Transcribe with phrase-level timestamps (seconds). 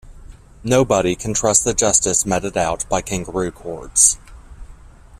[0.63, 4.17] Nobody can trust the justice meted out by kangaroo courts.